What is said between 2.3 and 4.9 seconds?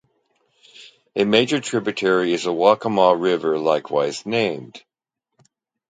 is the Waccamaw River likewise named.